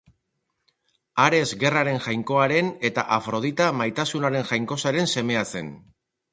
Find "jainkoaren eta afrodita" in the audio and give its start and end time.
2.07-3.69